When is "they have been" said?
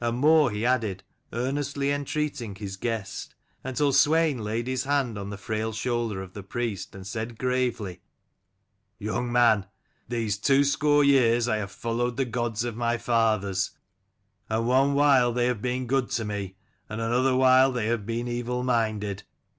15.34-15.86, 17.70-18.28